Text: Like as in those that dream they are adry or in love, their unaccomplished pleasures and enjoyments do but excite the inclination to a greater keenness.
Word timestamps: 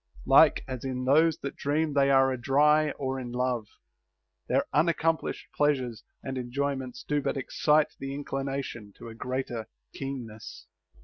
Like 0.25 0.63
as 0.67 0.83
in 0.83 1.05
those 1.05 1.37
that 1.43 1.55
dream 1.55 1.93
they 1.93 2.09
are 2.09 2.35
adry 2.35 2.91
or 2.97 3.19
in 3.19 3.31
love, 3.31 3.67
their 4.47 4.65
unaccomplished 4.73 5.45
pleasures 5.55 6.03
and 6.23 6.39
enjoyments 6.39 7.03
do 7.03 7.21
but 7.21 7.37
excite 7.37 7.93
the 7.99 8.15
inclination 8.15 8.93
to 8.97 9.09
a 9.09 9.13
greater 9.13 9.67
keenness. 9.93 10.65